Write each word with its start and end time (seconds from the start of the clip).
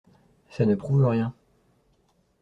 Ça 0.49 0.65
ne 0.65 0.73
prouve 0.73 1.05
rien… 1.05 1.31